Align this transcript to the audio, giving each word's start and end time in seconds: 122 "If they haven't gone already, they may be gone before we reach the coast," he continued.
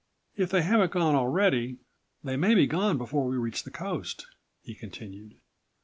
122 0.33 0.43
"If 0.43 0.49
they 0.49 0.67
haven't 0.67 0.91
gone 0.93 1.13
already, 1.13 1.77
they 2.23 2.35
may 2.35 2.55
be 2.55 2.65
gone 2.65 2.97
before 2.97 3.27
we 3.27 3.37
reach 3.37 3.61
the 3.63 3.69
coast," 3.69 4.25
he 4.63 4.73
continued. 4.73 5.35